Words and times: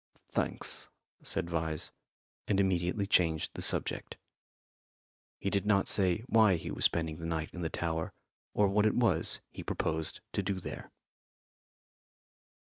"Thanks," 0.31 0.89
said 1.21 1.45
Vyse, 1.45 1.91
and 2.47 2.59
immediately 2.59 3.05
changed 3.05 3.51
the 3.53 3.61
subject. 3.61 4.17
He 5.37 5.51
did 5.51 5.63
not 5.63 5.87
say 5.87 6.21
why 6.25 6.55
he 6.55 6.71
was 6.71 6.85
spending 6.85 7.17
the 7.17 7.27
night 7.27 7.51
in 7.53 7.61
the 7.61 7.69
tower, 7.69 8.11
or 8.55 8.67
what 8.67 8.87
it 8.87 8.95
was 8.95 9.41
he 9.51 9.61
proposed 9.61 10.19
to 10.33 10.41
do 10.41 10.59
there. 10.59 10.89